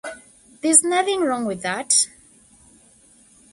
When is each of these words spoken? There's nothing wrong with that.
There's 0.61 0.83
nothing 0.83 1.21
wrong 1.21 1.45
with 1.45 1.61
that. 1.61 1.93